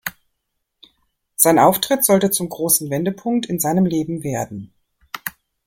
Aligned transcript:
Sein 1.35 1.59
Auftritt 1.59 2.03
sollte 2.03 2.31
zum 2.31 2.49
großen 2.49 2.89
Wendepunkt 2.89 3.45
in 3.45 3.59
seinem 3.59 3.85
Leben 3.85 4.23
werden. 4.23 4.73